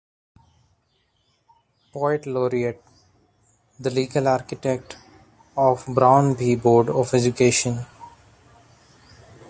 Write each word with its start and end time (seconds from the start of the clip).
Poet 1.93 2.25
Laureate, 2.25 2.81
the 3.79 3.91
legal 3.91 4.27
architect 4.27 4.97
of 5.55 5.85
"Brown 5.93 6.33
v 6.35 6.55
Board 6.55 6.89
of 6.89 7.13
Education". 7.13 7.85